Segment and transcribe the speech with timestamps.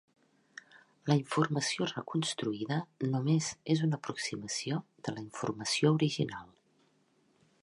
[1.11, 2.79] La informació reconstruïda
[3.11, 6.53] només és una aproximació de la informació original.